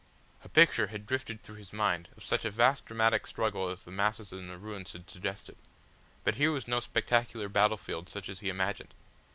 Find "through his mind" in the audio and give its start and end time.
1.43-2.07